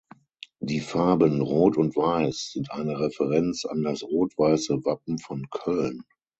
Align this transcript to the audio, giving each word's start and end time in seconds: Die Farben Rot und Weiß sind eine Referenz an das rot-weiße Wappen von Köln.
Die 0.61 0.79
Farben 0.79 1.41
Rot 1.41 1.77
und 1.77 1.95
Weiß 1.95 2.53
sind 2.53 2.71
eine 2.71 2.97
Referenz 2.99 3.65
an 3.65 3.83
das 3.83 4.01
rot-weiße 4.01 4.83
Wappen 4.83 5.19
von 5.19 5.47
Köln. 5.51 6.01